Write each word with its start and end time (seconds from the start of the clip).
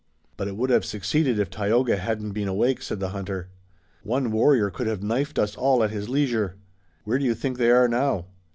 "But 0.35 0.47
it 0.47 0.57
would 0.57 0.71
have 0.71 0.83
succeeded 0.83 1.37
if 1.37 1.51
Tayoga 1.51 1.95
hadn't 1.95 2.31
been 2.31 2.47
awake," 2.47 2.81
said 2.81 2.99
the 2.99 3.09
hunter. 3.09 3.49
"One 4.01 4.31
warrior 4.31 4.71
could 4.71 4.87
have 4.87 5.03
knifed 5.03 5.37
us 5.37 5.55
all 5.55 5.83
at 5.83 5.91
his 5.91 6.09
leisure." 6.09 6.55
"Where 7.03 7.19
do 7.19 7.25
you 7.25 7.35
think 7.35 7.59
they 7.59 7.69
are 7.69 7.87
now?" 7.87 8.25